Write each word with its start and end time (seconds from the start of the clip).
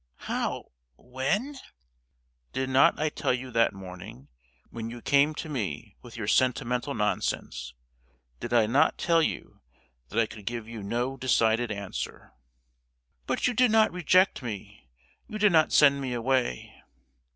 "How, 0.25 0.71
when?" 0.97 1.57
"Did 2.53 2.71
not 2.71 2.99
I 2.99 3.09
tell 3.09 3.35
you 3.35 3.51
that 3.51 3.71
morning, 3.71 4.29
when 4.71 4.89
you 4.89 4.99
came 4.99 5.35
to 5.35 5.47
me 5.47 5.95
with 6.01 6.17
your 6.17 6.25
sentimental 6.25 6.95
nonsense—did 6.95 8.51
I 8.51 8.65
not 8.65 8.97
tell 8.97 9.21
you 9.21 9.61
that 10.09 10.17
I 10.17 10.25
could 10.25 10.47
give 10.47 10.67
you 10.67 10.81
no 10.81 11.17
decided 11.17 11.71
answer?" 11.71 12.33
"But 13.27 13.45
you 13.45 13.53
did 13.53 13.69
not 13.69 13.91
reject 13.91 14.41
me; 14.41 14.89
you 15.27 15.37
did 15.37 15.51
not 15.51 15.71
send 15.71 16.01
me 16.01 16.13
away. 16.15 16.81